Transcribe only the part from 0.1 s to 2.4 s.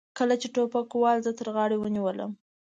کله چې ټوپکوال زه تر غاړې ونیولم.